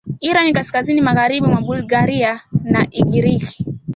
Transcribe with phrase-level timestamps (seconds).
[0.29, 2.31] Irani kaskazini magharibi na Bulgaria
[2.71, 3.57] na Ugiriki